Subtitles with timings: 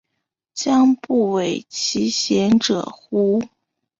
[0.55, 3.39] 将不讳其嫌者乎？